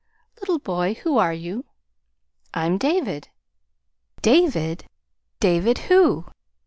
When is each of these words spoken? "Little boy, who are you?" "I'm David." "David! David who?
"Little 0.39 0.57
boy, 0.57 0.95
who 0.95 1.19
are 1.19 1.31
you?" 1.31 1.63
"I'm 2.55 2.79
David." 2.79 3.27
"David! 4.23 4.85
David 5.39 5.77
who? 5.77 6.25